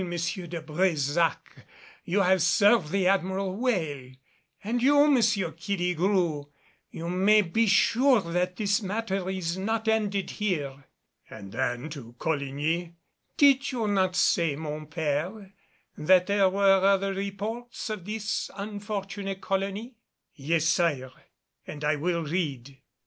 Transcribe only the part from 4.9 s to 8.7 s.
M. Killigrew. You may be sure that